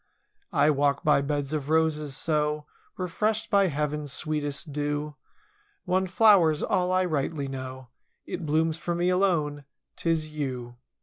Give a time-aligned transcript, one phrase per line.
[0.51, 2.65] I walk by beds of roses, so
[2.97, 5.13] Refreshed by Heaven's sweetest dew—■
[5.85, 7.89] One flower's all I rightly know.
[8.25, 10.77] It blooms for me alone—'tis you.